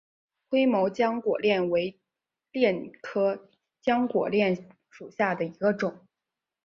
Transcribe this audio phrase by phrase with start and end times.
[0.49, 1.99] 灰毛浆果楝为
[2.53, 3.51] 楝科
[3.83, 6.07] 浆果楝属下的一个种。